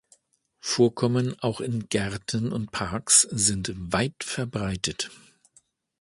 Vorkommen 0.61 1.37
auch 1.41 1.61
in 1.61 1.87
Gärten 1.87 2.51
und 2.51 2.71
Parks 2.71 3.21
sind 3.21 3.71
weit 3.75 4.23
verbreitet. 4.23 5.11